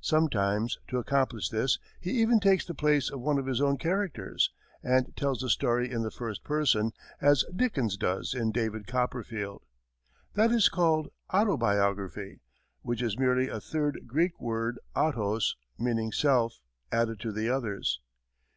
[0.00, 4.52] Sometimes, to accomplish this, he even takes the place of one of his own characters,
[4.84, 9.64] and tells the story in the first person, as Dickens does in "David Copperfield."
[10.34, 12.38] That is called autobiography,
[12.82, 16.60] which is merely a third Greek word, "autos," meaning self,
[16.92, 18.00] added to the others.